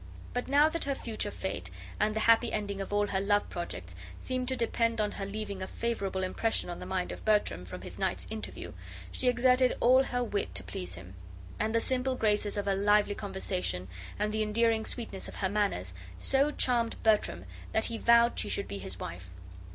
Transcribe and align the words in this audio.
But 0.33 0.47
now 0.47 0.67
that 0.67 0.85
her 0.85 0.95
future 0.95 1.29
fate, 1.29 1.69
and 1.99 2.15
the 2.15 2.21
happy 2.21 2.51
ending 2.51 2.81
of 2.81 2.91
all 2.91 3.05
her 3.05 3.21
love 3.21 3.47
projects, 3.51 3.95
seemed 4.19 4.47
to 4.47 4.55
depend 4.55 4.99
on 4.99 5.11
her 5.11 5.27
leaving 5.27 5.61
a 5.61 5.67
favorable 5.67 6.23
impression 6.23 6.71
on 6.71 6.79
the 6.79 6.87
mind 6.87 7.11
of 7.11 7.23
Bertram 7.23 7.65
from 7.65 7.81
this 7.81 7.99
night's 7.99 8.25
interview, 8.31 8.73
she 9.11 9.29
exerted 9.29 9.77
all 9.79 10.01
her 10.05 10.23
wit 10.23 10.55
to 10.55 10.63
please 10.63 10.95
him; 10.95 11.13
and 11.59 11.75
the 11.75 11.79
simple 11.79 12.15
graces 12.15 12.57
of 12.57 12.65
her 12.65 12.73
lively 12.75 13.13
conversation 13.13 13.87
and 14.17 14.33
the 14.33 14.41
endearing 14.41 14.85
sweetness 14.85 15.27
of 15.27 15.35
her 15.35 15.49
manners 15.49 15.93
so 16.17 16.49
charmed 16.49 16.95
Bertram 17.03 17.45
that 17.71 17.87
be 17.89 17.99
vowed 17.99 18.39
she 18.39 18.49
should 18.49 18.67
be 18.67 18.79
his 18.79 18.99
wife. 18.99 19.29